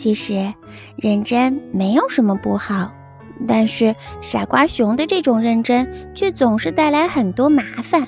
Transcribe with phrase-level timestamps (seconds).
[0.00, 0.54] 其实，
[0.96, 2.90] 认真没有什么不好，
[3.46, 8.06] 但是傻瓜熊的这种认真却总是带来很多麻烦，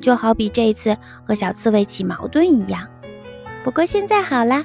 [0.00, 2.86] 就好比这次和小刺猬起矛盾一样。
[3.64, 4.64] 不过现在好啦，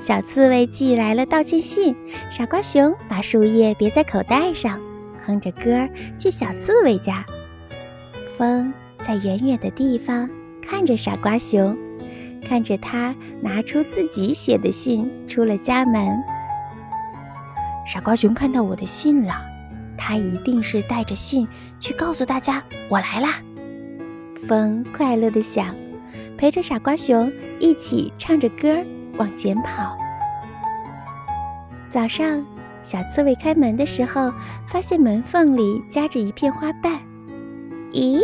[0.00, 1.94] 小刺猬寄来了道歉信，
[2.30, 4.80] 傻瓜熊把树叶别在口袋上，
[5.26, 5.86] 哼着歌
[6.16, 7.22] 去小刺猬家。
[8.38, 8.72] 风
[9.02, 10.30] 在远远的地方
[10.62, 11.76] 看着傻瓜熊。
[12.44, 16.16] 看着他拿出自己写的信，出了家门。
[17.86, 19.34] 傻瓜熊看到我的信了，
[19.96, 21.48] 他一定是带着信
[21.80, 23.40] 去告诉大家我来啦。
[24.46, 25.74] 风快乐地想，
[26.36, 28.84] 陪着傻瓜熊一起唱着歌
[29.16, 29.96] 往前跑。
[31.88, 32.44] 早上，
[32.82, 34.32] 小刺猬开门的时候，
[34.66, 36.98] 发现门缝里夹着一片花瓣。
[37.92, 38.20] 咦？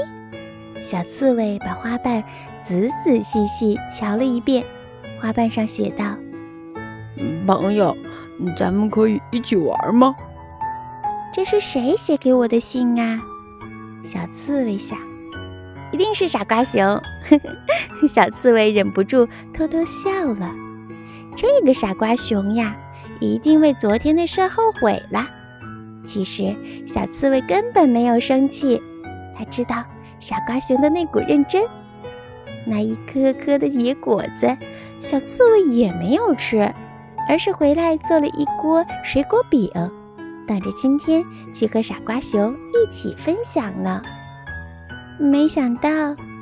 [0.85, 2.23] 小刺猬把花瓣
[2.63, 4.63] 仔仔细细瞧了一遍，
[5.19, 6.15] 花瓣上写道
[7.49, 7.97] ：“朋友，
[8.55, 10.15] 咱们可以一起玩吗？”
[11.33, 13.19] 这是谁写给我的信啊？
[14.05, 14.99] 小刺猬想，
[15.91, 17.01] 一定是傻瓜熊。
[18.07, 20.53] 小刺猬忍不住偷偷笑了。
[21.35, 22.77] 这个傻瓜熊呀，
[23.21, 25.27] 一定为昨天的事后悔了。
[26.05, 26.55] 其实，
[26.87, 28.83] 小刺猬根本没有生气，
[29.35, 29.83] 他知道。
[30.19, 31.65] 傻瓜熊的那股认真，
[32.67, 34.57] 那一颗颗的野果子，
[34.99, 36.73] 小刺猬也没有吃，
[37.29, 39.71] 而是回来做了一锅水果饼，
[40.47, 44.03] 等着今天去和傻瓜熊一起分享呢。
[45.19, 45.91] 没想到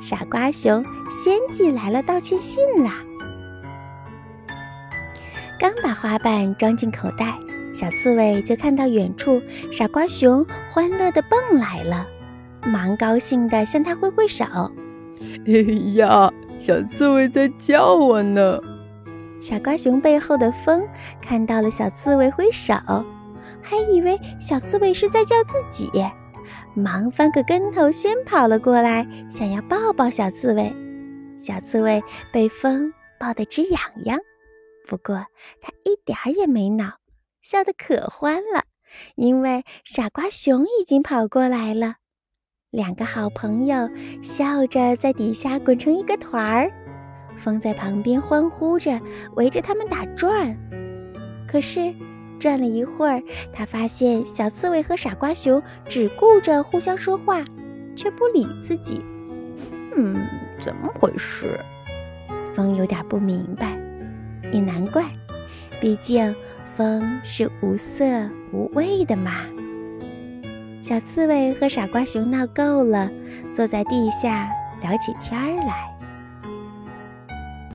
[0.01, 2.91] 傻瓜熊先寄来了道歉信啦！
[5.59, 7.37] 刚把花瓣装进口袋，
[7.73, 12.07] 小刺猬就看到远处傻瓜熊欢乐地蹦来了。
[12.65, 14.45] 忙高兴地向他挥挥手。
[15.45, 15.53] 哎
[15.95, 18.59] 呀，小刺猬在叫我呢！
[19.41, 20.87] 傻瓜熊背后的风
[21.21, 22.73] 看到了小刺猬挥手，
[23.61, 25.89] 还以为小刺猬是在叫自己，
[26.73, 30.73] 忙翻个跟头先跑了过来，想要抱抱小刺猬。
[31.37, 32.01] 小刺猬
[32.31, 34.17] 被风抱得直痒痒，
[34.87, 35.15] 不过
[35.61, 36.85] 它一点儿也没恼，
[37.41, 38.63] 笑得可欢了，
[39.15, 41.95] 因为傻瓜熊已经跑过来了。
[42.73, 43.87] 两个好朋友
[44.23, 46.71] 笑着在底下滚成一个团儿，
[47.37, 48.99] 风在旁边欢呼着，
[49.35, 50.57] 围着他们打转。
[51.47, 51.93] 可是
[52.39, 53.21] 转了一会儿，
[53.53, 57.45] 他发现小刺猬和傻瓜熊只顾着互相说话，
[57.95, 59.05] 却不理自己。
[59.95, 60.27] 嗯，
[60.59, 61.55] 怎么回事？
[62.55, 63.77] 风有点不明白，
[64.51, 65.05] 也难怪，
[65.79, 66.35] 毕竟
[66.75, 68.03] 风是无色
[68.51, 69.41] 无味的嘛。
[70.83, 73.09] 小刺猬和傻瓜熊闹够了，
[73.53, 74.49] 坐在地下
[74.81, 75.92] 聊起天儿来。